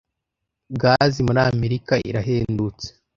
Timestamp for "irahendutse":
2.09-2.87